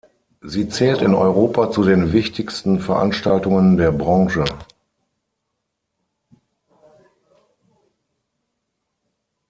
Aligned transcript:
Sie 0.41 0.67
zählt 0.67 1.03
in 1.03 1.13
Europa 1.13 1.69
zu 1.69 1.83
den 1.83 2.11
wichtigsten 2.11 2.79
Veranstaltungen 2.79 3.77
der 3.77 3.91
Branche. 3.91 4.45